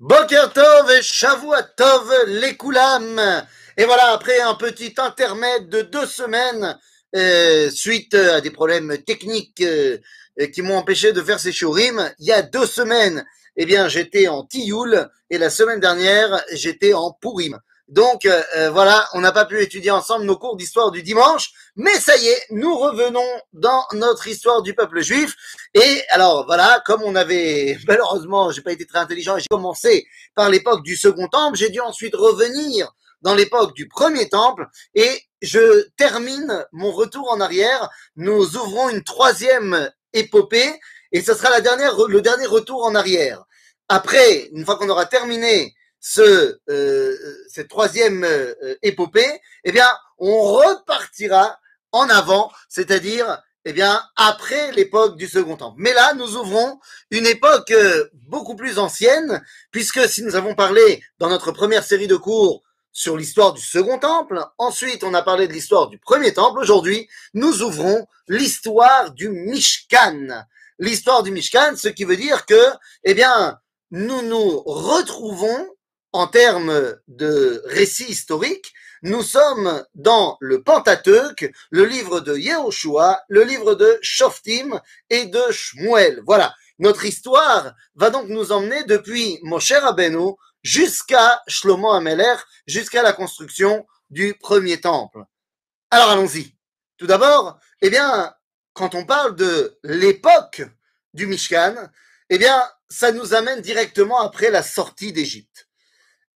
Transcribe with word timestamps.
Boker 0.00 0.52
Tov 0.52 0.90
et 0.90 1.02
Shavua 1.02 1.62
Tov 1.62 2.12
les 2.26 2.56
Koulam. 2.56 3.46
Et 3.76 3.84
voilà, 3.84 4.12
après 4.12 4.40
un 4.40 4.56
petit 4.56 4.92
intermède 4.98 5.68
de 5.68 5.82
deux 5.82 6.06
semaines, 6.06 6.76
euh, 7.14 7.70
suite 7.70 8.14
à 8.14 8.40
des 8.40 8.50
problèmes 8.50 8.98
techniques 9.06 9.60
euh, 9.60 9.98
qui 10.52 10.62
m'ont 10.62 10.76
empêché 10.76 11.12
de 11.12 11.22
faire 11.22 11.38
ces 11.38 11.52
shurim, 11.52 12.12
il 12.18 12.26
y 12.26 12.32
a 12.32 12.42
deux 12.42 12.66
semaines, 12.66 13.24
eh 13.56 13.66
bien, 13.66 13.86
j'étais 13.86 14.26
en 14.26 14.44
Tioul 14.44 15.08
et 15.30 15.38
la 15.38 15.48
semaine 15.48 15.78
dernière, 15.78 16.42
j'étais 16.52 16.92
en 16.92 17.12
Purim. 17.12 17.56
Donc 17.88 18.24
euh, 18.24 18.42
euh, 18.56 18.70
voilà, 18.70 19.06
on 19.12 19.20
n'a 19.20 19.32
pas 19.32 19.44
pu 19.44 19.60
étudier 19.60 19.90
ensemble 19.90 20.24
nos 20.24 20.36
cours 20.36 20.56
d'histoire 20.56 20.90
du 20.90 21.02
dimanche, 21.02 21.52
mais 21.76 21.92
ça 21.92 22.16
y 22.16 22.28
est, 22.28 22.42
nous 22.50 22.74
revenons 22.78 23.28
dans 23.52 23.84
notre 23.92 24.26
histoire 24.26 24.62
du 24.62 24.74
peuple 24.74 25.02
juif. 25.02 25.34
Et 25.74 26.02
alors 26.10 26.46
voilà, 26.46 26.82
comme 26.86 27.02
on 27.02 27.14
avait 27.14 27.76
malheureusement, 27.86 28.50
j'ai 28.50 28.62
pas 28.62 28.72
été 28.72 28.86
très 28.86 29.00
intelligent, 29.00 29.36
j'ai 29.38 29.48
commencé 29.50 30.06
par 30.34 30.48
l'époque 30.48 30.82
du 30.82 30.96
second 30.96 31.28
temple, 31.28 31.58
j'ai 31.58 31.68
dû 31.68 31.80
ensuite 31.80 32.14
revenir 32.14 32.90
dans 33.20 33.34
l'époque 33.34 33.74
du 33.74 33.86
premier 33.86 34.28
temple 34.28 34.66
et 34.94 35.22
je 35.42 35.86
termine 35.96 36.66
mon 36.72 36.90
retour 36.90 37.30
en 37.30 37.40
arrière. 37.40 37.90
Nous 38.16 38.56
ouvrons 38.56 38.88
une 38.88 39.02
troisième 39.02 39.90
épopée 40.14 40.80
et 41.12 41.22
ce 41.22 41.34
sera 41.34 41.50
la 41.50 41.60
dernière, 41.60 41.96
le 42.08 42.20
dernier 42.22 42.46
retour 42.46 42.84
en 42.84 42.94
arrière. 42.94 43.44
Après, 43.88 44.48
une 44.52 44.64
fois 44.64 44.76
qu'on 44.76 44.88
aura 44.88 45.04
terminé 45.04 45.74
ce, 46.06 46.58
euh, 46.68 47.16
cette 47.48 47.68
troisième 47.68 48.24
euh, 48.24 48.54
épopée, 48.82 49.40
eh 49.64 49.72
bien, 49.72 49.88
on 50.18 50.52
repartira 50.52 51.58
en 51.92 52.10
avant, 52.10 52.52
c'est-à-dire, 52.68 53.42
eh 53.64 53.72
bien, 53.72 54.02
après 54.14 54.70
l'époque 54.72 55.16
du 55.16 55.26
Second 55.26 55.56
Temple. 55.56 55.76
Mais 55.78 55.94
là, 55.94 56.12
nous 56.12 56.36
ouvrons 56.36 56.78
une 57.10 57.24
époque 57.24 57.70
euh, 57.70 58.06
beaucoup 58.28 58.54
plus 58.54 58.78
ancienne, 58.78 59.42
puisque 59.70 60.06
si 60.06 60.22
nous 60.22 60.36
avons 60.36 60.54
parlé 60.54 61.02
dans 61.18 61.30
notre 61.30 61.52
première 61.52 61.84
série 61.84 62.06
de 62.06 62.16
cours 62.16 62.62
sur 62.92 63.16
l'histoire 63.16 63.54
du 63.54 63.62
Second 63.62 63.98
Temple, 63.98 64.44
ensuite 64.58 65.04
on 65.04 65.14
a 65.14 65.22
parlé 65.22 65.48
de 65.48 65.54
l'histoire 65.54 65.88
du 65.88 65.98
Premier 65.98 66.34
Temple, 66.34 66.60
aujourd'hui, 66.60 67.08
nous 67.32 67.62
ouvrons 67.62 68.06
l'histoire 68.28 69.10
du 69.12 69.30
Mishkan. 69.30 70.44
L'histoire 70.78 71.22
du 71.22 71.30
Mishkan, 71.30 71.76
ce 71.78 71.88
qui 71.88 72.04
veut 72.04 72.18
dire 72.18 72.44
que, 72.44 72.62
eh 73.04 73.14
bien, 73.14 73.58
nous 73.90 74.20
nous 74.20 74.60
retrouvons 74.66 75.70
en 76.14 76.28
termes 76.28 76.96
de 77.08 77.60
récit 77.66 78.04
historique, 78.04 78.72
nous 79.02 79.22
sommes 79.22 79.84
dans 79.96 80.38
le 80.40 80.62
Pentateuque, 80.62 81.52
le 81.70 81.84
livre 81.84 82.20
de 82.20 82.36
Yehoshua, 82.36 83.20
le 83.28 83.42
livre 83.42 83.74
de 83.74 83.98
Shoftim 84.00 84.80
et 85.10 85.26
de 85.26 85.42
Shmuel. 85.50 86.22
Voilà. 86.24 86.54
Notre 86.78 87.04
histoire 87.04 87.74
va 87.96 88.10
donc 88.10 88.28
nous 88.28 88.52
emmener 88.52 88.84
depuis 88.84 89.40
Moshe 89.42 89.72
Rabbeinu 89.72 90.34
jusqu'à 90.62 91.42
Shlomo 91.48 91.90
Ameler, 91.90 92.36
jusqu'à 92.68 93.02
la 93.02 93.12
construction 93.12 93.84
du 94.08 94.34
premier 94.34 94.80
temple. 94.80 95.24
Alors 95.90 96.10
allons-y. 96.10 96.54
Tout 96.96 97.08
d'abord, 97.08 97.58
eh 97.82 97.90
bien, 97.90 98.32
quand 98.72 98.94
on 98.94 99.04
parle 99.04 99.34
de 99.34 99.76
l'époque 99.82 100.62
du 101.12 101.26
Mishkan, 101.26 101.74
eh 102.30 102.38
bien, 102.38 102.62
ça 102.88 103.10
nous 103.10 103.34
amène 103.34 103.60
directement 103.62 104.20
après 104.20 104.52
la 104.52 104.62
sortie 104.62 105.12
d'Égypte 105.12 105.68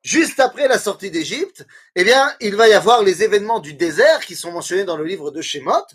juste 0.03 0.41
après 0.41 0.69
la 0.69 0.79
sortie 0.79 1.11
d'Égypte, 1.11 1.67
eh 1.95 2.05
bien, 2.05 2.35
il 2.41 2.57
va 2.57 2.69
y 2.69 2.73
avoir 2.73 3.03
les 3.03 3.23
événements 3.23 3.61
du 3.61 3.75
désert 3.75 4.21
qui 4.21 4.37
sont 4.37 4.53
mentionnés 4.53 4.85
dans 4.85 4.97
le 4.97 5.05
livre 5.05 5.31
de 5.31 5.43
Shemot. 5.43 5.87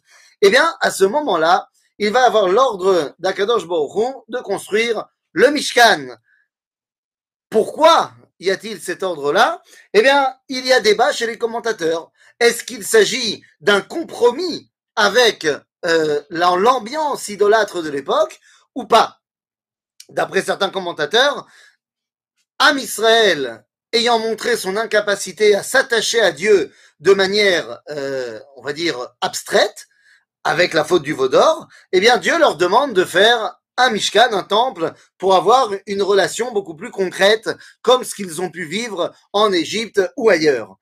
Eh 0.41 0.49
bien, 0.49 0.75
à 0.81 0.91
ce 0.91 1.03
moment-là, 1.05 1.69
il 1.97 2.11
va 2.11 2.25
avoir 2.25 2.47
l'ordre 2.49 3.15
d'Akadosh 3.19 3.67
Baruch 3.67 4.23
de 4.27 4.39
construire 4.39 5.05
le 5.31 5.49
Mishkan. 5.49 6.15
Pourquoi 7.49 8.13
y 8.39 8.49
a-t-il 8.51 8.81
cet 8.81 9.03
ordre-là? 9.03 9.61
Eh 9.93 10.01
bien, 10.01 10.35
il 10.49 10.65
y 10.65 10.73
a 10.73 10.79
débat 10.79 11.11
chez 11.11 11.27
les 11.27 11.37
commentateurs. 11.37 12.11
Est-ce 12.39 12.63
qu'il 12.63 12.83
s'agit 12.83 13.43
d'un 13.61 13.81
compromis 13.81 14.71
avec 14.95 15.47
euh, 15.85 16.21
l'ambiance 16.29 17.29
idolâtre 17.29 17.81
de 17.81 17.89
l'époque 17.89 18.39
ou 18.75 18.85
pas? 18.85 19.19
D'après 20.09 20.41
certains 20.41 20.69
commentateurs, 20.69 21.47
Am 22.59 22.77
Israël 22.77 23.65
ayant 23.93 24.19
montré 24.19 24.57
son 24.57 24.75
incapacité 24.75 25.55
à 25.55 25.63
s'attacher 25.63 26.19
à 26.19 26.31
Dieu 26.31 26.73
de 26.99 27.13
manière, 27.13 27.79
euh, 27.89 28.39
on 28.57 28.61
va 28.61 28.73
dire, 28.73 28.97
abstraite, 29.21 29.87
avec 30.43 30.73
la 30.73 30.83
faute 30.83 31.03
du 31.03 31.13
veau 31.13 31.29
d'or, 31.29 31.67
eh 31.93 31.99
bien 31.99 32.17
Dieu 32.17 32.37
leur 32.37 32.57
demande 32.57 32.93
de 32.93 33.05
faire 33.05 33.59
un 33.77 33.89
Mishkan, 33.91 34.33
un 34.33 34.43
temple, 34.43 34.93
pour 35.17 35.35
avoir 35.35 35.71
une 35.87 36.01
relation 36.01 36.51
beaucoup 36.51 36.75
plus 36.75 36.91
concrète, 36.91 37.49
comme 37.81 38.03
ce 38.03 38.13
qu'ils 38.13 38.41
ont 38.41 38.49
pu 38.49 38.65
vivre 38.65 39.13
en 39.31 39.51
Égypte 39.51 40.01
ou 40.17 40.29
ailleurs. 40.29 40.75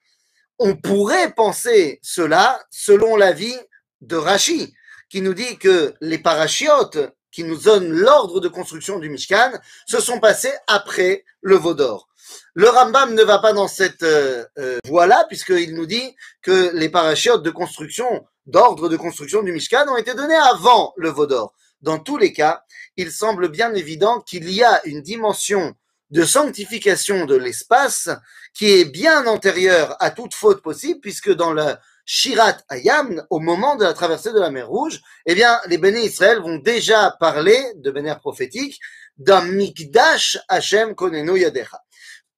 On 0.60 0.76
pourrait 0.76 1.34
penser 1.34 2.00
cela 2.02 2.64
selon 2.70 3.16
l'avis 3.16 3.56
de 4.02 4.16
Rachi, 4.16 4.74
qui 5.10 5.22
nous 5.22 5.34
dit 5.34 5.58
que 5.58 5.94
les 6.02 6.18
parachiotes 6.18 7.00
qui 7.32 7.44
nous 7.44 7.58
donnent 7.58 7.92
l'ordre 7.92 8.40
de 8.40 8.48
construction 8.48 9.00
du 9.00 9.10
Mishkan 9.10 9.52
se 9.88 10.02
sont 10.02 10.20
passés 10.20 10.54
après 10.68 11.24
le 11.42 11.56
veau 11.56 11.74
d'or. 11.74 12.10
Le 12.54 12.70
Rambam 12.70 13.14
ne 13.14 13.24
va 13.24 13.40
pas 13.40 13.54
dans 13.54 13.68
cette 13.68 14.04
euh, 14.04 14.46
euh, 14.58 14.78
voie-là, 14.86 15.26
puisqu'il 15.28 15.74
nous 15.74 15.86
dit 15.86 16.16
que 16.42 16.72
les 16.74 16.90
parachutes 16.90 17.42
de 17.42 17.52
construction, 17.52 18.26
d'ordre 18.46 18.90
de 18.90 18.98
construction 18.98 19.44
du 19.44 19.52
Mishkan 19.52 19.88
ont 19.88 19.98
été 19.98 20.14
donnés 20.14 20.36
avant 20.36 20.94
le 20.98 21.10
Vaudor. 21.10 21.54
Dans 21.82 22.00
tous 22.00 22.18
les 22.18 22.34
cas, 22.34 22.64
il 22.98 23.12
semble 23.12 23.50
bien 23.50 23.74
évident 23.74 24.20
qu'il 24.22 24.50
y 24.52 24.64
a 24.64 24.86
une 24.86 25.02
dimension 25.02 25.74
de 26.12 26.26
sanctification 26.26 27.26
de 27.26 27.36
l'espace 27.36 28.10
qui 28.54 28.70
est 28.70 28.86
bien 28.86 29.26
antérieure 29.28 29.96
à 30.00 30.12
toute 30.12 30.34
faute 30.34 30.62
possible, 30.62 31.00
puisque 31.00 31.32
dans 31.32 31.54
le 31.54 31.76
Shirat 32.06 32.58
Ayam, 32.68 33.26
au 33.30 33.40
moment 33.40 33.78
de 33.78 33.86
la 33.86 33.94
traversée 33.94 34.34
de 34.34 34.40
la 34.40 34.52
mer 34.52 34.68
Rouge, 34.68 35.00
eh 35.26 35.36
bien, 35.36 35.60
les 35.68 35.78
béné 35.78 36.04
Israël 36.04 36.40
vont 36.40 36.58
déjà 36.58 37.16
parler, 37.20 37.58
de 37.76 37.92
manière 37.92 38.20
prophétique, 38.20 38.80
d'un 39.18 39.42
Mikdash 39.44 40.38
Hashem 40.50 40.96
Konenu 40.96 41.40
Yadecha. 41.40 41.82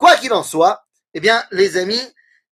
Quoi 0.04 0.18
qu'il 0.18 0.34
en 0.34 0.44
soit, 0.44 0.86
eh 1.14 1.22
bien, 1.22 1.46
les 1.52 1.78
amis, 1.78 2.02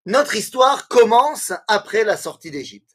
notre 0.05 0.37
histoire 0.37 0.87
commence 0.87 1.51
après 1.67 2.05
la 2.05 2.15
sortie 2.15 2.49
d'Égypte. 2.49 2.91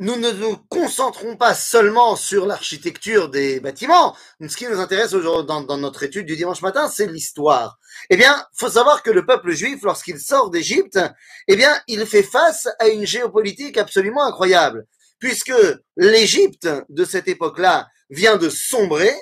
Nous 0.00 0.16
ne 0.16 0.32
nous 0.32 0.56
concentrons 0.68 1.36
pas 1.36 1.54
seulement 1.54 2.16
sur 2.16 2.44
l'architecture 2.44 3.28
des 3.28 3.60
bâtiments. 3.60 4.16
Ce 4.44 4.56
qui 4.56 4.66
nous 4.66 4.80
intéresse 4.80 5.12
aujourd'hui 5.12 5.46
dans, 5.46 5.78
notre 5.78 6.02
étude 6.02 6.26
du 6.26 6.34
dimanche 6.34 6.60
matin, 6.60 6.88
c'est 6.88 7.06
l'histoire. 7.06 7.78
Eh 8.10 8.16
bien, 8.16 8.44
faut 8.58 8.68
savoir 8.68 9.04
que 9.04 9.12
le 9.12 9.24
peuple 9.24 9.52
juif, 9.52 9.78
lorsqu'il 9.84 10.18
sort 10.18 10.50
d'Égypte, 10.50 10.98
eh 11.46 11.54
bien, 11.54 11.72
il 11.86 12.04
fait 12.04 12.24
face 12.24 12.66
à 12.80 12.88
une 12.88 13.06
géopolitique 13.06 13.78
absolument 13.78 14.26
incroyable, 14.26 14.88
puisque 15.20 15.54
l'Égypte 15.96 16.68
de 16.88 17.04
cette 17.04 17.28
époque-là 17.28 17.86
vient 18.10 18.38
de 18.38 18.48
sombrer. 18.48 19.14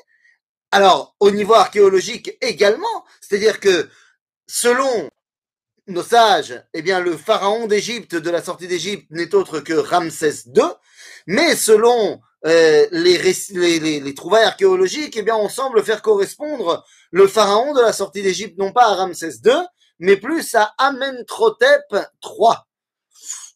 Alors, 0.71 1.15
au 1.21 1.31
niveau 1.31 1.53
archéologique 1.53 2.39
également, 2.41 3.05
c'est-à-dire 3.21 3.61
que 3.61 3.91
selon 4.51 5.11
nos 5.87 6.03
sages, 6.03 6.61
eh 6.75 6.83
bien, 6.83 7.01
le 7.01 7.17
pharaon 7.17 7.67
d'Égypte 7.67 8.17
de 8.17 8.31
la 8.31 8.43
sortie 8.43 8.67
d'Égypte 8.67 9.07
n'est 9.11 9.35
autre 9.35 9.61
que 9.61 9.75
Ramsès 9.75 10.47
II, 10.55 10.65
mais 11.27 11.55
selon 11.55 12.21
euh, 12.47 12.87
les, 12.91 13.19
les, 13.51 14.01
les, 14.01 14.15
trouvailles 14.15 14.45
archéologiques, 14.45 15.17
eh 15.17 15.23
bien, 15.23 15.37
on 15.37 15.49
semble 15.49 15.85
faire 15.85 16.03
correspondre 16.03 16.85
le 17.13 17.29
pharaon 17.29 17.75
de 17.75 17.81
la 17.81 17.93
sortie 17.93 18.23
d'Égypte 18.23 18.59
non 18.59 18.73
pas 18.73 18.87
à 18.87 18.95
Ramsès 18.95 19.37
II, 19.45 19.55
mais 20.01 20.17
plus 20.17 20.55
à 20.57 20.75
Amenhotep 20.79 21.85
III. 21.93 22.57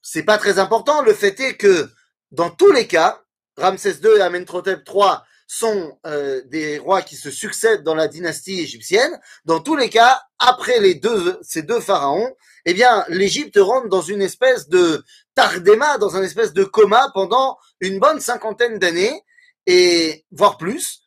C'est 0.03 0.23
pas 0.23 0.39
très 0.39 0.61
important. 0.61 1.03
Le 1.03 1.15
fait 1.15 1.39
est 1.41 1.57
que 1.57 1.89
dans 2.31 2.51
tous 2.51 2.71
les 2.71 2.87
cas, 2.87 3.21
Ramsès 3.57 3.97
II 4.03 4.17
et 4.17 4.21
Amenhotep 4.21 4.89
III 4.89 5.17
sont 5.47 5.99
euh, 6.07 6.43
des 6.47 6.79
rois 6.79 7.03
qui 7.03 7.17
se 7.17 7.31
succèdent 7.31 7.83
dans 7.83 7.95
la 7.95 8.09
dynastie 8.09 8.61
égyptienne. 8.61 9.21
Dans 9.45 9.61
tous 9.61 9.77
les 9.77 9.91
cas, 9.91 10.23
après 10.39 10.81
les 10.81 10.95
deux, 10.95 11.39
ces 11.43 11.63
deux 11.63 11.81
pharaons, 11.81 12.35
eh 12.65 12.75
bien, 12.75 13.05
l'Égypte 13.09 13.59
rentre 13.61 13.89
dans 13.89 14.01
une 14.01 14.23
espèce 14.23 14.69
de 14.69 15.05
tardéma, 15.35 15.99
dans 15.99 16.17
un 16.17 16.23
espèce 16.23 16.53
de 16.53 16.65
coma 16.65 17.11
pendant 17.13 17.59
une 17.81 17.99
bonne 17.99 18.21
cinquantaine 18.21 18.79
d'années, 18.79 19.23
et 19.67 20.25
voire 20.31 20.57
plus. 20.57 21.01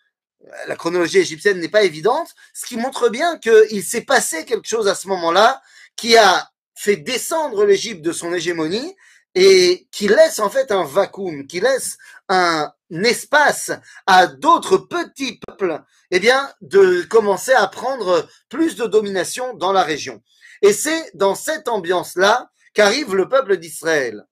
La 0.67 0.75
chronologie 0.75 1.17
égyptienne 1.17 1.59
n'est 1.59 1.67
pas 1.67 1.83
évidente, 1.83 2.29
ce 2.53 2.65
qui 2.65 2.77
montre 2.77 3.09
bien 3.09 3.37
qu'il 3.37 3.83
s'est 3.83 4.01
passé 4.01 4.45
quelque 4.45 4.67
chose 4.67 4.87
à 4.87 4.95
ce 4.95 5.07
moment-là 5.07 5.61
qui 5.95 6.15
a 6.15 6.49
fait 6.75 6.95
descendre 6.95 7.65
l'Égypte 7.65 8.01
de 8.01 8.11
son 8.11 8.33
hégémonie 8.33 8.95
et 9.35 9.87
qui 9.91 10.07
laisse 10.07 10.39
en 10.39 10.49
fait 10.49 10.71
un 10.71 10.83
vacuum, 10.83 11.47
qui 11.47 11.59
laisse 11.59 11.97
un 12.29 12.71
espace 12.91 13.71
à 14.05 14.27
d'autres 14.27 14.77
petits 14.77 15.39
peuples, 15.45 15.81
eh 16.11 16.19
bien, 16.19 16.51
de 16.61 17.03
commencer 17.03 17.53
à 17.53 17.67
prendre 17.67 18.27
plus 18.49 18.75
de 18.75 18.85
domination 18.85 19.53
dans 19.55 19.71
la 19.71 19.83
région. 19.83 20.21
Et 20.61 20.73
c'est 20.73 21.11
dans 21.13 21.35
cette 21.35 21.67
ambiance-là 21.67 22.49
qu'arrive 22.73 23.15
le 23.15 23.27
peuple 23.29 23.57
d'Israël. 23.57 24.25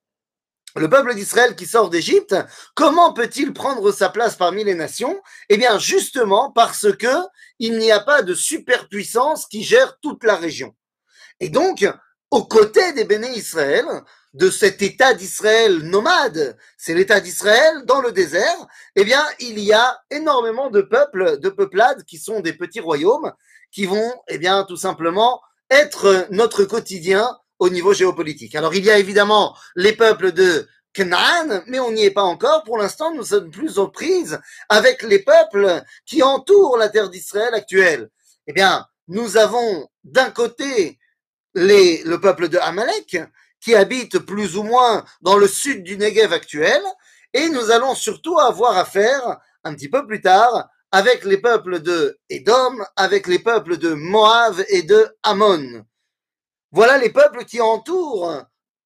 le 0.75 0.89
peuple 0.89 1.15
d'Israël 1.15 1.55
qui 1.55 1.65
sort 1.65 1.89
d'Égypte, 1.89 2.35
comment 2.75 3.13
peut-il 3.13 3.53
prendre 3.53 3.91
sa 3.91 4.09
place 4.09 4.35
parmi 4.35 4.63
les 4.63 4.75
nations? 4.75 5.21
Eh 5.49 5.57
bien, 5.57 5.79
justement 5.79 6.51
parce 6.51 6.91
que 6.97 7.15
il 7.59 7.77
n'y 7.77 7.91
a 7.91 8.01
pas 8.01 8.23
de 8.23 8.33
superpuissance 8.33 9.47
qui 9.47 9.63
gère 9.63 9.97
toute 10.01 10.23
la 10.25 10.35
région. 10.35 10.75
Et 11.39 11.49
donc, 11.49 11.87
aux 12.29 12.45
côtés 12.45 12.91
des 12.93 13.05
béné 13.05 13.29
Israël, 13.37 13.85
de 14.35 14.49
cet 14.49 14.81
État 14.81 15.13
d'Israël 15.13 15.77
nomade, 15.77 16.57
c'est 16.77 16.93
l'État 16.93 17.21
d'Israël 17.21 17.85
dans 17.85 18.01
le 18.01 18.11
désert, 18.11 18.67
eh 18.97 19.05
bien, 19.05 19.23
il 19.39 19.59
y 19.59 19.71
a 19.71 19.97
énormément 20.11 20.69
de 20.69 20.81
peuples, 20.81 21.39
de 21.39 21.49
peuplades 21.49 22.03
qui 22.03 22.17
sont 22.17 22.41
des 22.41 22.51
petits 22.51 22.81
royaumes, 22.81 23.31
qui 23.71 23.85
vont, 23.85 24.13
eh 24.27 24.37
bien, 24.37 24.65
tout 24.65 24.75
simplement 24.75 25.41
être 25.69 26.27
notre 26.31 26.65
quotidien 26.65 27.37
au 27.59 27.69
niveau 27.69 27.93
géopolitique. 27.93 28.55
Alors, 28.55 28.75
il 28.75 28.83
y 28.83 28.91
a 28.91 28.97
évidemment 28.97 29.55
les 29.77 29.93
peuples 29.93 30.33
de 30.33 30.67
Canaan, 30.91 31.63
mais 31.67 31.79
on 31.79 31.91
n'y 31.91 32.03
est 32.03 32.11
pas 32.11 32.23
encore. 32.23 32.63
Pour 32.65 32.77
l'instant, 32.77 33.13
nous 33.13 33.23
sommes 33.23 33.49
plus 33.49 33.77
aux 33.77 33.87
prises 33.87 34.39
avec 34.67 35.01
les 35.01 35.19
peuples 35.19 35.81
qui 36.05 36.23
entourent 36.23 36.77
la 36.77 36.89
terre 36.89 37.09
d'Israël 37.09 37.53
actuelle. 37.53 38.09
Eh 38.47 38.53
bien, 38.53 38.85
nous 39.07 39.37
avons 39.37 39.87
d'un 40.03 40.29
côté 40.29 40.99
le 41.53 42.17
peuple 42.17 42.49
de 42.49 42.57
Amalek, 42.57 43.17
qui 43.65 43.73
habite 43.73 44.19
plus 44.19 44.57
ou 44.57 44.63
moins 44.63 45.03
dans 45.21 45.37
le 45.37 45.47
sud 45.47 45.81
du 45.81 45.97
Negev 45.97 46.31
actuel, 46.31 46.81
et 47.33 47.49
nous 47.49 47.71
allons 47.71 47.95
surtout 47.95 48.37
avoir 48.37 48.77
affaire, 48.77 49.39
un 49.63 49.73
petit 49.73 49.89
peu 49.89 50.05
plus 50.05 50.21
tard, 50.21 50.69
avec 50.91 51.25
les 51.25 51.39
peuples 51.39 51.79
de 51.79 52.19
Édom, 52.29 52.77
avec 52.95 53.25
les 53.25 53.39
peuples 53.39 53.77
de 53.77 53.95
Moab 53.95 54.63
et 54.69 54.83
de 54.83 55.07
Ammon. 55.23 55.83
Voilà 56.71 56.99
les 56.99 57.09
peuples 57.09 57.43
qui 57.43 57.59
entourent 57.59 58.43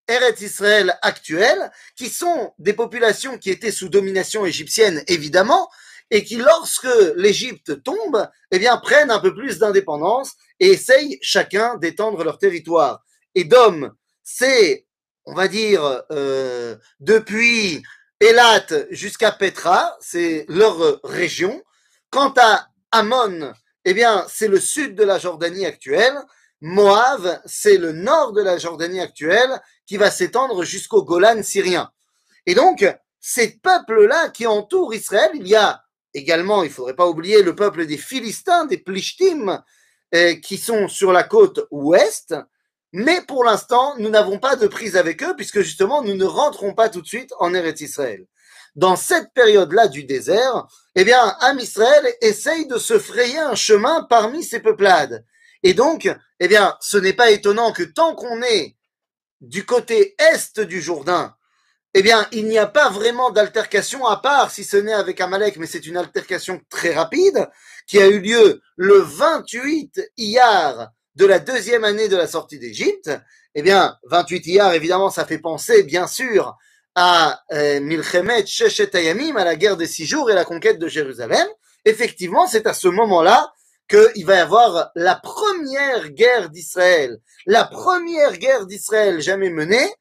Eretz 0.07 0.39
Israël 0.39 0.97
actuel, 1.01 1.69
qui 1.97 2.07
sont 2.07 2.53
des 2.57 2.73
populations 2.73 3.37
qui 3.37 3.49
étaient 3.49 3.73
sous 3.73 3.89
domination 3.89 4.45
égyptienne, 4.45 5.03
évidemment, 5.07 5.69
et 6.09 6.23
qui, 6.23 6.37
lorsque 6.37 6.87
l'Égypte 7.17 7.83
tombe, 7.83 8.29
eh 8.51 8.59
bien, 8.59 8.77
prennent 8.77 9.11
un 9.11 9.19
peu 9.19 9.35
plus 9.35 9.59
d'indépendance 9.59 10.35
et 10.61 10.69
essayent 10.69 11.19
chacun 11.21 11.75
d'étendre 11.75 12.23
leur 12.23 12.37
territoire. 12.37 13.03
Édom, 13.35 13.91
c'est, 14.31 14.85
on 15.25 15.33
va 15.33 15.47
dire, 15.47 16.03
euh, 16.11 16.75
depuis 16.99 17.81
Elat 18.19 18.67
jusqu'à 18.91 19.31
Petra, 19.31 19.97
c'est 19.99 20.45
leur 20.47 20.99
région. 21.03 21.63
Quant 22.11 22.33
à 22.37 22.67
Ammon, 22.91 23.53
eh 23.85 23.93
bien, 23.93 24.25
c'est 24.29 24.47
le 24.47 24.59
sud 24.59 24.93
de 24.95 25.03
la 25.03 25.17
Jordanie 25.17 25.65
actuelle. 25.65 26.15
Moab, 26.61 27.41
c'est 27.45 27.77
le 27.77 27.91
nord 27.91 28.33
de 28.33 28.43
la 28.43 28.57
Jordanie 28.57 29.01
actuelle 29.01 29.59
qui 29.87 29.97
va 29.97 30.11
s'étendre 30.11 30.63
jusqu'au 30.63 31.03
Golan 31.03 31.41
syrien. 31.41 31.91
Et 32.45 32.53
donc, 32.53 32.85
ces 33.19 33.57
peuples-là 33.57 34.29
qui 34.29 34.45
entourent 34.45 34.93
Israël, 34.93 35.31
il 35.33 35.47
y 35.47 35.55
a 35.55 35.83
également, 36.13 36.61
il 36.63 36.67
ne 36.67 36.73
faudrait 36.73 36.95
pas 36.95 37.07
oublier 37.07 37.41
le 37.41 37.55
peuple 37.55 37.87
des 37.87 37.97
Philistins, 37.97 38.65
des 38.65 38.77
Plishtim, 38.77 39.63
euh, 40.13 40.35
qui 40.35 40.57
sont 40.57 40.87
sur 40.87 41.11
la 41.11 41.23
côte 41.23 41.67
ouest, 41.71 42.35
mais 42.91 43.21
pour 43.21 43.43
l'instant, 43.43 43.95
nous 43.97 44.09
n'avons 44.09 44.39
pas 44.39 44.55
de 44.55 44.67
prise 44.67 44.97
avec 44.97 45.23
eux, 45.23 45.35
puisque 45.35 45.61
justement, 45.61 46.01
nous 46.01 46.15
ne 46.15 46.25
rentrons 46.25 46.73
pas 46.73 46.89
tout 46.89 47.01
de 47.01 47.07
suite 47.07 47.31
en 47.39 47.53
Eretz 47.53 47.81
Israël. 47.81 48.25
Dans 48.75 48.95
cette 48.95 49.33
période-là 49.33 49.87
du 49.87 50.03
désert, 50.03 50.67
eh 50.95 51.03
bien, 51.03 51.35
Am 51.41 51.59
Israël 51.59 52.07
essaye 52.21 52.67
de 52.67 52.77
se 52.77 52.97
frayer 52.97 53.39
un 53.39 53.55
chemin 53.55 54.03
parmi 54.03 54.43
ces 54.43 54.59
peuplades. 54.59 55.25
Et 55.63 55.73
donc, 55.73 56.09
eh 56.39 56.47
bien, 56.47 56.77
ce 56.79 56.97
n'est 56.97 57.13
pas 57.13 57.31
étonnant 57.31 57.73
que 57.73 57.83
tant 57.83 58.15
qu'on 58.15 58.41
est 58.41 58.75
du 59.41 59.65
côté 59.65 60.15
est 60.17 60.59
du 60.59 60.81
Jourdain, 60.81 61.35
eh 61.93 62.03
bien, 62.03 62.27
il 62.31 62.45
n'y 62.45 62.57
a 62.57 62.67
pas 62.67 62.89
vraiment 62.89 63.31
d'altercation 63.31 64.05
à 64.05 64.17
part 64.17 64.51
si 64.51 64.63
ce 64.63 64.77
n'est 64.77 64.93
avec 64.93 65.19
Amalek, 65.21 65.57
mais 65.57 65.65
c'est 65.65 65.87
une 65.87 65.97
altercation 65.97 66.61
très 66.69 66.93
rapide 66.93 67.49
qui 67.87 67.99
a 67.99 68.07
eu 68.07 68.19
lieu 68.19 68.61
le 68.77 68.99
28 68.99 70.11
Iyar 70.17 70.89
de 71.19 71.25
la 71.25 71.39
deuxième 71.39 71.83
année 71.83 72.07
de 72.07 72.15
la 72.15 72.27
sortie 72.27 72.59
d'Égypte. 72.59 73.11
Eh 73.53 73.61
bien, 73.61 73.97
28 74.05 74.47
Iyar, 74.47 74.73
évidemment, 74.73 75.09
ça 75.09 75.25
fait 75.25 75.37
penser, 75.37 75.83
bien 75.83 76.07
sûr, 76.07 76.55
à 76.95 77.41
euh, 77.51 77.81
Milchemet 77.81 78.45
Sheshet 78.45 78.95
Ayamim, 78.95 79.35
à 79.35 79.43
la 79.43 79.57
guerre 79.57 79.75
des 79.75 79.85
six 79.85 80.05
jours 80.05 80.31
et 80.31 80.33
la 80.33 80.45
conquête 80.45 80.79
de 80.79 80.87
Jérusalem. 80.87 81.45
Effectivement, 81.83 82.47
c'est 82.47 82.65
à 82.67 82.73
ce 82.73 82.87
moment-là 82.87 83.51
qu'il 83.89 84.25
va 84.25 84.35
y 84.37 84.39
avoir 84.39 84.91
la 84.95 85.15
première 85.15 86.09
guerre 86.11 86.49
d'Israël. 86.49 87.17
La 87.45 87.65
première 87.65 88.37
guerre 88.37 88.65
d'Israël 88.65 89.19
jamais 89.19 89.49
menée, 89.49 89.93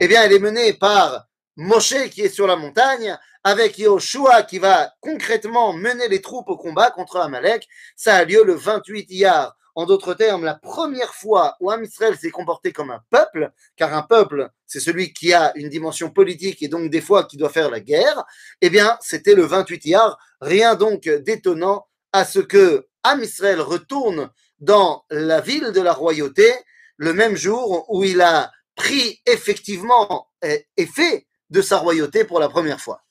eh 0.00 0.08
bien, 0.08 0.24
elle 0.24 0.34
est 0.34 0.38
menée 0.38 0.74
par 0.74 1.24
Moshe 1.56 2.10
qui 2.10 2.20
est 2.20 2.28
sur 2.28 2.46
la 2.46 2.56
montagne, 2.56 3.16
avec 3.44 3.78
Yoshua 3.78 4.42
qui 4.42 4.58
va 4.58 4.92
concrètement 5.00 5.72
mener 5.72 6.08
les 6.08 6.20
troupes 6.20 6.50
au 6.50 6.58
combat 6.58 6.90
contre 6.90 7.16
Amalek. 7.16 7.66
Ça 7.96 8.16
a 8.16 8.24
lieu 8.24 8.44
le 8.44 8.54
28 8.54 9.06
Iyar. 9.10 9.56
En 9.76 9.84
d'autres 9.84 10.14
termes, 10.14 10.42
la 10.42 10.54
première 10.54 11.14
fois 11.14 11.54
où 11.60 11.70
Am 11.70 11.84
Israël 11.84 12.16
s'est 12.16 12.30
comporté 12.30 12.72
comme 12.72 12.90
un 12.90 13.02
peuple, 13.10 13.52
car 13.76 13.92
un 13.92 14.02
peuple, 14.02 14.48
c'est 14.66 14.80
celui 14.80 15.12
qui 15.12 15.34
a 15.34 15.52
une 15.54 15.68
dimension 15.68 16.10
politique 16.10 16.62
et 16.62 16.68
donc 16.68 16.90
des 16.90 17.02
fois 17.02 17.24
qui 17.24 17.36
doit 17.36 17.50
faire 17.50 17.70
la 17.70 17.80
guerre, 17.80 18.24
eh 18.62 18.70
bien, 18.70 18.96
c'était 19.02 19.34
le 19.34 19.44
28 19.44 19.84
Iyar. 19.84 20.18
Rien 20.40 20.76
donc 20.76 21.02
d'étonnant 21.02 21.86
à 22.12 22.24
ce 22.24 22.38
que 22.38 22.88
Am 23.02 23.22
Israël 23.22 23.60
retourne 23.60 24.30
dans 24.60 25.04
la 25.10 25.42
ville 25.42 25.72
de 25.72 25.82
la 25.82 25.92
royauté 25.92 26.50
le 26.96 27.12
même 27.12 27.36
jour 27.36 27.84
où 27.90 28.02
il 28.02 28.22
a 28.22 28.50
pris 28.76 29.20
effectivement 29.26 30.30
effet 30.78 31.26
de 31.50 31.60
sa 31.60 31.76
royauté 31.76 32.24
pour 32.24 32.40
la 32.40 32.48
première 32.48 32.80
fois. 32.80 33.02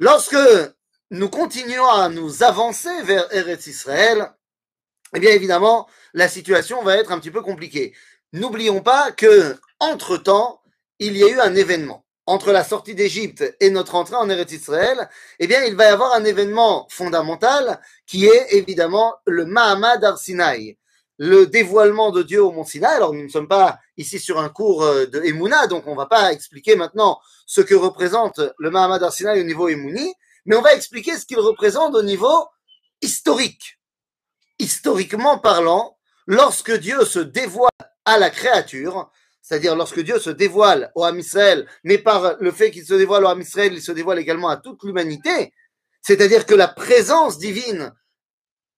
Lorsque 0.00 0.36
nous 1.12 1.28
continuons 1.28 1.88
à 1.88 2.08
nous 2.08 2.42
avancer 2.42 3.02
vers 3.04 3.32
Eretz 3.32 3.68
Israël, 3.68 4.32
eh 5.14 5.20
bien 5.20 5.30
évidemment, 5.30 5.88
la 6.14 6.28
situation 6.28 6.82
va 6.82 6.96
être 6.96 7.12
un 7.12 7.18
petit 7.18 7.30
peu 7.30 7.42
compliquée. 7.42 7.94
N'oublions 8.32 8.80
pas 8.80 9.12
que, 9.12 9.56
entre-temps, 9.78 10.62
il 10.98 11.16
y 11.16 11.24
a 11.24 11.28
eu 11.28 11.40
un 11.40 11.54
événement 11.54 12.04
entre 12.26 12.52
la 12.52 12.64
sortie 12.64 12.94
d'Égypte 12.94 13.56
et 13.60 13.70
notre 13.70 13.94
entrée 13.94 14.14
en 14.14 14.28
Eretz 14.30 14.52
Israël, 14.52 15.08
eh 15.40 15.46
bien, 15.46 15.64
il 15.64 15.74
va 15.74 15.84
y 15.84 15.88
avoir 15.88 16.14
un 16.14 16.24
événement 16.24 16.86
fondamental 16.88 17.80
qui 18.06 18.26
est 18.26 18.52
évidemment 18.52 19.14
le 19.26 19.44
Mahamad 19.44 20.04
Arsinaï, 20.04 20.78
le 21.18 21.46
dévoilement 21.46 22.10
de 22.10 22.22
Dieu 22.22 22.42
au 22.42 22.52
Mont 22.52 22.64
Sinaï. 22.64 22.94
Alors, 22.94 23.12
nous 23.12 23.24
ne 23.24 23.28
sommes 23.28 23.48
pas 23.48 23.78
ici 23.96 24.18
sur 24.18 24.38
un 24.38 24.48
cours 24.48 24.84
euh, 24.84 25.06
de 25.06 25.20
Emouna, 25.22 25.66
donc 25.66 25.86
on 25.86 25.92
ne 25.92 25.96
va 25.96 26.06
pas 26.06 26.32
expliquer 26.32 26.76
maintenant 26.76 27.20
ce 27.46 27.60
que 27.60 27.74
représente 27.74 28.40
le 28.58 28.70
Mahamad 28.70 29.02
Arsinaï 29.02 29.40
au 29.40 29.44
niveau 29.44 29.68
Emouni, 29.68 30.14
mais 30.46 30.56
on 30.56 30.62
va 30.62 30.74
expliquer 30.74 31.18
ce 31.18 31.26
qu'il 31.26 31.40
représente 31.40 31.94
au 31.94 32.02
niveau 32.02 32.46
historique. 33.00 33.78
Historiquement 34.58 35.38
parlant, 35.38 35.96
lorsque 36.26 36.72
Dieu 36.72 37.04
se 37.04 37.18
dévoile 37.18 37.70
à 38.04 38.18
la 38.18 38.30
créature, 38.30 39.10
c'est-à-dire 39.40 39.76
lorsque 39.76 40.00
Dieu 40.00 40.18
se 40.18 40.30
dévoile 40.30 40.92
au 40.94 41.04
Ham 41.04 41.18
Israël, 41.18 41.68
mais 41.84 41.98
par 41.98 42.36
le 42.40 42.52
fait 42.52 42.70
qu'il 42.70 42.84
se 42.84 42.94
dévoile 42.94 43.24
au 43.24 43.28
Ham 43.28 43.40
Israël, 43.40 43.72
il 43.72 43.82
se 43.82 43.92
dévoile 43.92 44.18
également 44.18 44.48
à 44.48 44.56
toute 44.56 44.82
l'humanité, 44.84 45.52
c'est-à-dire 46.00 46.46
que 46.46 46.54
la 46.54 46.68
présence 46.68 47.38
divine 47.38 47.92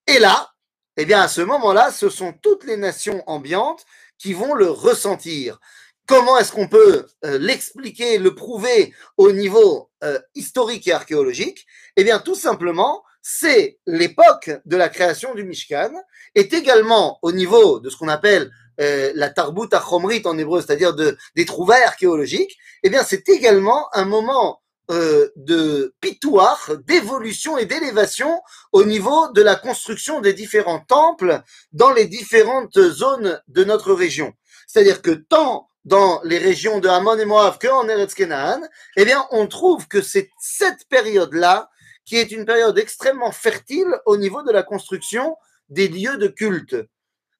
est 0.07 0.19
là, 0.19 0.51
eh 0.97 1.05
bien 1.05 1.21
à 1.21 1.29
ce 1.29 1.41
moment-là, 1.41 1.91
ce 1.91 2.09
sont 2.09 2.33
toutes 2.33 2.65
les 2.65 2.77
nations 2.77 3.23
ambiantes 3.27 3.85
qui 4.19 4.33
vont 4.33 4.55
le 4.55 4.71
ressentir. 4.71 5.59
Comment 6.07 6.39
est-ce 6.39 6.53
qu'on 6.53 6.69
peut 6.69 7.07
euh, 7.25 7.39
l'expliquer, 7.39 8.19
le 8.19 8.35
prouver 8.35 8.95
au 9.17 9.33
niveau 9.33 9.91
euh, 10.03 10.19
historique 10.35 10.87
et 10.87 10.93
archéologique? 10.93 11.67
Eh 11.97 12.05
bien 12.05 12.19
tout 12.19 12.35
simplement, 12.35 13.03
c'est 13.27 13.79
l'époque 13.87 14.51
de 14.67 14.77
la 14.77 14.91
création 14.91 15.35
du 15.35 15.45
Mishkan, 15.45 15.91
est 16.35 16.53
également 16.53 17.19
au 17.23 17.33
niveau 17.33 17.81
de 17.81 17.89
ce 17.89 17.97
qu'on 17.97 18.09
appelle 18.09 18.51
euh, 18.83 19.13
la 19.15 19.31
tarbut 19.31 19.73
achomrit 19.73 20.21
en 20.27 20.37
hébreu, 20.37 20.61
c'est-à-dire 20.61 20.93
de, 20.93 21.17
des 21.35 21.47
trouvailles 21.47 21.85
archéologiques, 21.85 22.59
eh 22.83 22.91
bien 22.91 23.03
c'est 23.03 23.27
également 23.31 23.89
un 23.95 24.05
moment 24.05 24.61
euh, 24.91 25.31
de 25.37 25.95
pitouar, 26.03 26.71
d'évolution 26.87 27.57
et 27.57 27.65
d'élévation 27.65 28.43
au 28.73 28.85
niveau 28.85 29.33
de 29.33 29.41
la 29.41 29.57
construction 29.57 30.21
des 30.21 30.35
différents 30.35 30.81
temples 30.81 31.41
dans 31.73 31.93
les 31.93 32.05
différentes 32.05 32.79
zones 32.79 33.41
de 33.49 33.65
notre 33.65 33.95
région. 33.95 34.35
C'est-à-dire 34.67 35.01
que 35.01 35.13
tant 35.13 35.71
dans 35.87 36.21
les 36.25 36.39
régions 36.39 36.79
de 36.79 36.89
Hamon 36.89 37.19
et 37.19 37.25
Moab 37.25 37.57
qu'en 37.59 37.89
Eretz 37.89 38.15
Kenaan, 38.15 38.69
eh 38.97 39.07
bien, 39.07 39.27
on 39.31 39.47
trouve 39.47 39.89
que 39.89 40.03
c'est 40.03 40.31
cette 40.39 40.89
période-là 40.91 41.71
qui 42.05 42.17
est 42.17 42.33
une 42.33 42.45
période 42.45 42.79
extrêmement 42.79 43.33
fertile 43.33 43.99
au 44.07 44.17
niveau 44.17 44.43
de 44.43 44.53
la 44.53 44.63
construction 44.63 45.37
des 45.69 45.89
lieux 45.89 46.19
de 46.19 46.29
culte 46.29 46.77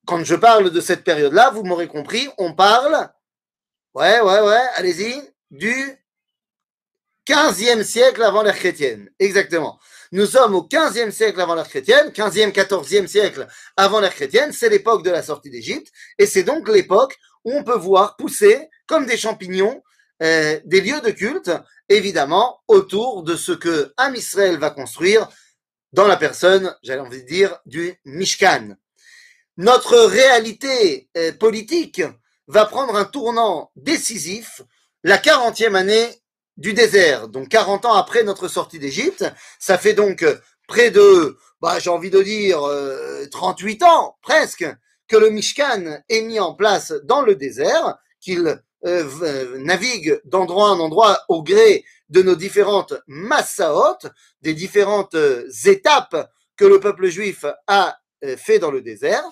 quand 0.05 0.25
je 0.25 0.35
parle 0.35 0.71
de 0.71 0.81
cette 0.81 1.05
période-là, 1.05 1.51
vous 1.51 1.65
m'aurez 1.65 1.89
compris, 1.89 2.29
on 2.39 2.55
parle, 2.55 3.09
ouais, 3.95 4.21
ouais, 4.21 4.41
ouais, 4.41 4.63
allez-y, 4.77 5.23
du 5.51 5.75
15e 7.27 7.83
siècle 7.83 8.23
avant 8.23 8.43
l'ère 8.43 8.57
chrétienne. 8.57 9.11
Exactement. 9.19 9.79
Nous 10.13 10.27
sommes 10.27 10.55
au 10.55 10.63
15e 10.63 11.11
siècle 11.11 11.41
avant 11.41 11.55
l'ère 11.55 11.69
chrétienne, 11.69 12.09
15e, 12.09 12.53
14e 12.53 13.07
siècle 13.07 13.47
avant 13.77 14.01
l'ère 14.01 14.15
chrétienne, 14.15 14.53
c'est 14.53 14.69
l'époque 14.69 15.05
de 15.05 15.11
la 15.11 15.23
sortie 15.23 15.51
d'Égypte, 15.51 15.91
et 16.19 16.27
c'est 16.27 16.43
donc 16.43 16.69
l'époque 16.69 17.17
où 17.45 17.53
on 17.53 17.65
peut 17.65 17.79
voir 17.79 18.17
pousser, 18.17 18.69
comme 18.87 19.07
des 19.07 19.17
champignons, 19.17 19.83
euh, 20.23 20.61
des 20.65 20.81
lieux 20.81 21.01
de 21.01 21.11
culte, 21.11 21.51
évidemment, 21.89 22.61
autour 22.69 23.23
de 23.23 23.37
ce 23.37 23.53
que 23.53 23.93
Am 23.97 24.15
Israël 24.15 24.59
va 24.59 24.71
construire 24.71 25.29
dans 25.93 26.07
la 26.07 26.17
personne, 26.17 26.75
j'allais 26.83 27.01
envie 27.01 27.23
de 27.23 27.29
dire, 27.29 27.59
du 27.67 27.95
Mishkan. 28.05 28.77
Notre 29.57 29.97
réalité 29.97 31.09
euh, 31.17 31.33
politique 31.33 32.03
va 32.49 32.67
prendre 32.67 32.97
un 32.97 33.05
tournant 33.05 33.71
décisif 33.77 34.63
la 35.05 35.19
40e 35.19 35.75
année 35.75 36.09
du 36.57 36.73
désert, 36.73 37.29
donc 37.29 37.49
40 37.49 37.85
ans 37.85 37.95
après 37.95 38.23
notre 38.23 38.49
sortie 38.49 38.79
d'Égypte. 38.79 39.25
Ça 39.59 39.79
fait 39.79 39.95
donc 39.95 40.25
près 40.67 40.91
de, 40.91 41.39
bah, 41.61 41.79
j'ai 41.79 41.91
envie 41.91 42.11
de 42.11 42.23
dire, 42.23 42.61
38 43.31 43.83
euh, 43.83 43.87
ans 43.87 44.17
presque, 44.23 44.67
que 45.09 45.17
le 45.17 45.31
Mishkan 45.31 46.03
est 46.09 46.23
mis 46.23 46.41
en 46.41 46.55
place 46.55 46.93
dans 47.05 47.23
le 47.23 47.35
désert, 47.37 47.99
qu'il 48.21 48.63
euh, 48.87 49.59
navigue 49.59 50.21
d'endroit 50.25 50.71
en 50.71 50.81
endroit 50.81 51.25
au 51.29 51.43
gré 51.43 51.85
de 52.11 52.23
nos 52.23 52.37
différentes 52.37 52.95
massaot, 53.07 53.99
des 54.43 54.55
différentes 54.55 55.15
euh, 55.15 55.49
étapes 55.65 56.31
que 56.57 56.65
le 56.65 56.81
peuple 56.81 57.09
juif 57.09 57.45
a 57.67 57.99
euh, 58.25 58.37
fait 58.37 58.59
dans 58.59 58.71
le 58.71 58.83
désert. 58.83 59.25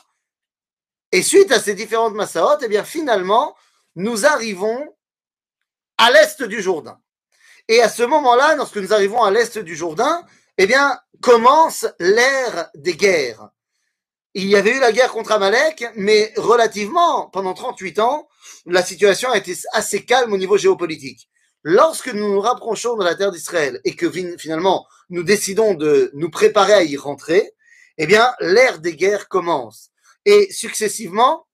Et 1.12 1.22
suite 1.22 1.52
à 1.52 1.60
ces 1.60 1.74
différentes 1.74 2.14
massaot, 2.14 2.58
eh 2.62 2.68
bien 2.68 2.84
finalement, 2.84 3.54
nous 3.94 4.24
arrivons 4.24 4.96
à 5.98 6.10
l'est 6.10 6.42
du 6.42 6.62
Jourdain. 6.62 6.98
Et 7.68 7.80
à 7.82 7.88
ce 7.88 8.02
moment-là, 8.02 8.56
lorsque 8.56 8.78
nous 8.78 8.92
arrivons 8.92 9.22
à 9.22 9.30
l'est 9.30 9.58
du 9.58 9.76
Jourdain, 9.76 10.24
eh 10.58 10.66
bien 10.66 10.98
commence 11.20 11.86
l'ère 11.98 12.70
des 12.74 12.94
guerres 12.94 13.50
il 14.34 14.48
y 14.48 14.56
avait 14.56 14.76
eu 14.76 14.80
la 14.80 14.92
guerre 14.92 15.12
contre 15.12 15.32
Amalek, 15.32 15.84
mais 15.94 16.32
relativement, 16.36 17.28
pendant 17.28 17.54
38 17.54 17.98
ans, 17.98 18.28
la 18.66 18.82
situation 18.82 19.30
a 19.30 19.36
été 19.36 19.54
assez 19.72 20.04
calme 20.04 20.32
au 20.32 20.38
niveau 20.38 20.56
géopolitique. 20.56 21.28
Lorsque 21.62 22.08
nous 22.08 22.28
nous 22.32 22.40
rapprochons 22.40 22.96
de 22.96 23.04
la 23.04 23.14
terre 23.14 23.30
d'Israël 23.30 23.80
et 23.84 23.94
que 23.94 24.10
finalement 24.38 24.86
nous 25.10 25.22
décidons 25.22 25.74
de 25.74 26.10
nous 26.14 26.30
préparer 26.30 26.72
à 26.72 26.82
y 26.82 26.96
rentrer, 26.96 27.52
eh 27.98 28.06
bien, 28.06 28.34
l'ère 28.40 28.78
des 28.80 28.96
guerres 28.96 29.28
commence. 29.28 29.90
Et 30.24 30.50
successivement, 30.50 31.46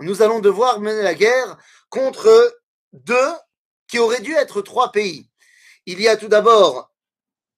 nous 0.00 0.22
allons 0.22 0.40
devoir 0.40 0.80
mener 0.80 1.02
la 1.02 1.14
guerre 1.14 1.56
contre 1.88 2.58
deux 2.92 3.32
qui 3.86 3.98
auraient 3.98 4.20
dû 4.20 4.34
être 4.34 4.60
trois 4.60 4.90
pays. 4.90 5.30
Il 5.86 6.00
y 6.00 6.08
a 6.08 6.16
tout 6.16 6.28
d'abord 6.28 6.90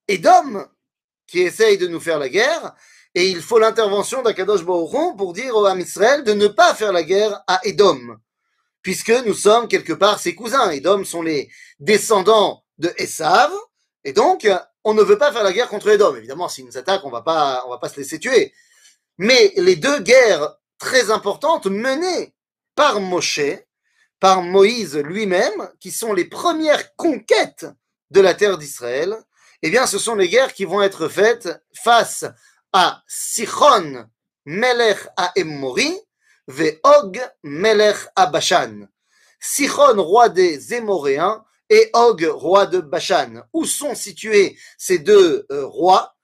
Édom, 0.06 0.66
qui 1.26 1.40
essaye 1.40 1.78
de 1.78 1.86
nous 1.86 2.00
faire 2.00 2.18
la 2.18 2.28
guerre, 2.28 2.74
et 3.14 3.28
il 3.28 3.42
faut 3.42 3.58
l'intervention 3.58 4.22
d'Akadosh 4.22 4.64
Baruch 4.64 5.16
pour 5.16 5.32
dire 5.32 5.54
au 5.54 5.66
Ham 5.66 5.80
Israël 5.80 6.24
de 6.24 6.32
ne 6.32 6.48
pas 6.48 6.74
faire 6.74 6.92
la 6.92 7.02
guerre 7.02 7.42
à 7.46 7.60
Edom, 7.64 8.18
puisque 8.82 9.10
nous 9.24 9.34
sommes 9.34 9.68
quelque 9.68 9.92
part 9.92 10.18
ses 10.18 10.34
cousins. 10.34 10.70
Edom 10.70 11.04
sont 11.04 11.22
les 11.22 11.48
descendants 11.78 12.64
de 12.78 12.92
Esav, 12.96 13.52
et 14.02 14.12
donc 14.12 14.48
on 14.82 14.94
ne 14.94 15.02
veut 15.02 15.18
pas 15.18 15.32
faire 15.32 15.44
la 15.44 15.52
guerre 15.52 15.68
contre 15.68 15.88
Edom. 15.88 16.16
Évidemment, 16.16 16.48
s'ils 16.48 16.66
nous 16.66 16.76
attaquent, 16.76 17.04
on 17.04 17.10
va 17.10 17.22
pas, 17.22 17.62
on 17.66 17.70
va 17.70 17.78
pas 17.78 17.88
se 17.88 17.96
laisser 17.96 18.18
tuer. 18.18 18.52
Mais 19.18 19.52
les 19.56 19.76
deux 19.76 20.00
guerres 20.00 20.56
très 20.78 21.10
importantes 21.10 21.66
menées 21.66 22.34
par 22.74 23.00
Moshe, 23.00 23.40
par 24.18 24.42
Moïse 24.42 24.96
lui-même, 24.96 25.70
qui 25.78 25.92
sont 25.92 26.12
les 26.12 26.24
premières 26.24 26.96
conquêtes 26.96 27.66
de 28.10 28.20
la 28.20 28.34
terre 28.34 28.58
d'Israël, 28.58 29.16
eh 29.62 29.70
bien, 29.70 29.86
ce 29.86 29.98
sont 29.98 30.14
les 30.14 30.28
guerres 30.28 30.52
qui 30.52 30.64
vont 30.64 30.82
être 30.82 31.08
faites 31.08 31.48
face 31.82 32.24
à 32.74 33.02
Sichon 33.06 34.06
Melech 34.44 34.98
à 35.16 35.32
Emmori, 35.38 35.96
ve 36.48 36.80
Og 36.82 37.18
Melech 37.44 37.96
à 38.16 38.26
Bashan. 38.26 38.88
Sichon, 39.40 40.02
roi 40.02 40.28
des 40.28 40.74
Émoréens, 40.74 41.44
et 41.70 41.90
Og, 41.94 42.22
roi 42.24 42.66
de 42.66 42.80
Bashan. 42.80 43.44
Où 43.52 43.64
sont 43.64 43.94
situés 43.94 44.58
ces 44.76 44.98
deux 44.98 45.46
euh, 45.50 45.64
rois? 45.64 46.16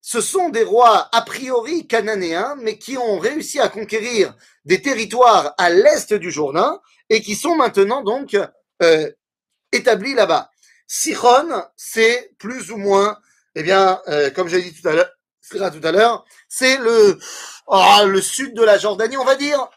Ce 0.00 0.20
sont 0.22 0.48
des 0.48 0.64
rois 0.64 1.08
a 1.12 1.22
priori 1.22 1.86
cananéens, 1.86 2.56
mais 2.58 2.78
qui 2.78 2.96
ont 2.96 3.18
réussi 3.18 3.60
à 3.60 3.68
conquérir 3.68 4.34
des 4.64 4.80
territoires 4.80 5.54
à 5.58 5.68
l'est 5.68 6.14
du 6.14 6.30
Jourdain 6.30 6.80
et 7.10 7.20
qui 7.20 7.34
sont 7.34 7.54
maintenant 7.54 8.02
donc 8.02 8.34
euh, 8.82 9.10
établis 9.72 10.14
là-bas. 10.14 10.50
Sichon, 10.86 11.62
c'est 11.76 12.32
plus 12.38 12.70
ou 12.70 12.78
moins, 12.78 13.18
eh 13.54 13.62
bien, 13.62 14.00
euh, 14.08 14.30
comme 14.30 14.48
j'ai 14.48 14.62
dit 14.62 14.72
tout 14.72 14.88
à 14.88 14.94
l'heure, 14.94 15.17
tout 15.48 15.86
à 15.86 15.92
l'heure, 15.92 16.24
c'est 16.48 16.78
le, 16.78 17.18
oh, 17.66 17.98
le 18.06 18.20
sud 18.20 18.54
de 18.54 18.62
la 18.62 18.78
Jordanie, 18.78 19.16
on 19.16 19.24
va 19.24 19.36
dire. 19.36 19.68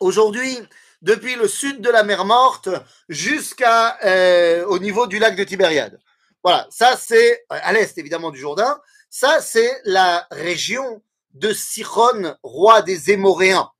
Aujourd'hui, 0.00 0.58
depuis 1.02 1.36
le 1.36 1.48
sud 1.48 1.80
de 1.80 1.90
la 1.90 2.02
mer 2.02 2.24
Morte 2.24 2.68
jusqu'à 3.08 3.98
euh, 4.04 4.64
au 4.66 4.78
niveau 4.78 5.06
du 5.06 5.18
lac 5.18 5.36
de 5.36 5.44
Tibériade. 5.44 5.98
Voilà, 6.42 6.66
ça 6.70 6.96
c'est 6.96 7.44
à 7.48 7.72
l'est 7.72 7.96
évidemment 7.98 8.30
du 8.30 8.38
Jourdain. 8.38 8.80
Ça 9.10 9.40
c'est 9.40 9.80
la 9.84 10.26
région 10.30 11.02
de 11.34 11.52
Sichon, 11.52 12.36
roi 12.42 12.82
des 12.82 13.10
Émoréens. 13.10 13.70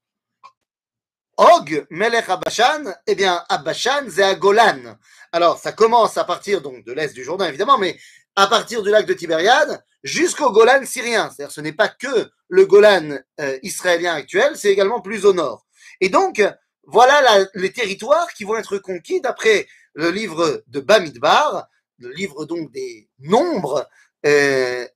Og, 1.37 1.87
Melech 1.91 2.29
Abashan, 2.29 2.85
eh 3.07 3.15
bien 3.15 3.45
Abashan, 3.49 4.07
c'est 4.11 4.25
à 4.25 4.35
Golan. 4.35 4.97
Alors 5.31 5.59
ça 5.59 5.73
commence 5.73 6.17
à 6.17 6.25
partir 6.25 6.61
donc 6.63 6.85
de 6.85 6.93
l'est 6.93 7.15
du 7.15 7.23
Jourdain 7.23 7.47
évidemment, 7.47 7.79
mais 7.79 7.99
à 8.35 8.47
partir 8.47 8.83
du 8.83 8.91
lac 8.91 9.07
de 9.07 9.15
Tibériade 9.15 9.85
jusqu'au 10.03 10.51
Golan 10.51 10.85
syrien. 10.85 11.31
C'est-à-dire 11.31 11.53
ce 11.53 11.61
n'est 11.61 11.73
pas 11.73 11.89
que 11.89 12.31
le 12.49 12.67
Golan 12.67 13.19
euh, 13.41 13.59
israélien 13.63 14.15
actuel, 14.15 14.53
c'est 14.57 14.71
également 14.71 15.01
plus 15.01 15.25
au 15.25 15.33
nord. 15.33 15.67
Et 16.01 16.09
donc, 16.09 16.43
voilà 16.85 17.21
les 17.55 17.73
territoires 17.73 18.33
qui 18.33 18.45
vont 18.45 18.57
être 18.57 18.79
conquis 18.79 19.21
d'après 19.21 19.67
le 19.95 20.11
livre 20.11 20.63
de 20.69 20.81
Bamidbar, 20.81 21.69
le 21.99 22.11
livre 22.13 22.45
donc 22.45 22.71
des 22.71 23.09
nombres, 23.19 23.87
euh, 24.25 24.87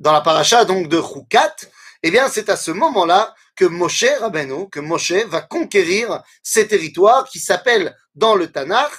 dans 0.00 0.12
la 0.12 0.20
paracha 0.20 0.64
donc 0.64 0.88
de 0.88 0.96
Roukat, 0.96 1.54
eh 2.02 2.10
bien 2.10 2.28
c'est 2.28 2.48
à 2.48 2.56
ce 2.56 2.70
moment-là 2.70 3.34
que 3.54 3.64
Moshe 3.64 4.04
Rabbeinu, 4.20 4.68
que 4.68 4.80
Moshe 4.80 5.12
va 5.12 5.40
conquérir 5.40 6.22
ces 6.42 6.66
territoires 6.66 7.28
qui 7.28 7.38
s'appellent 7.38 7.96
dans 8.14 8.34
le 8.34 8.50
Tanakh 8.50 8.92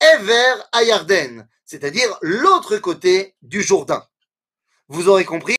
Ever 0.00 0.54
Ayarden, 0.72 1.46
c'est-à-dire 1.64 2.18
l'autre 2.22 2.78
côté 2.78 3.36
du 3.42 3.62
Jourdain. 3.62 4.04
Vous 4.92 5.08
aurez 5.08 5.24
compris 5.24 5.48